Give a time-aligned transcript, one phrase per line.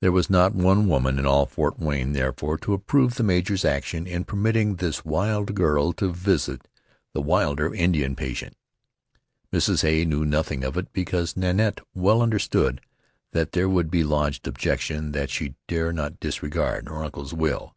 [0.00, 4.06] There was not one woman in all Fort Frayne, therefore, to approve the major's action
[4.06, 6.66] in permitting this wild girl to visit
[7.12, 8.56] the wilder Indian patient.
[9.52, 9.82] Mrs.
[9.82, 12.80] Hay knew nothing of it because Nanette well understood
[13.32, 17.76] that there would be lodged objection that she dare not disregard her uncle's will.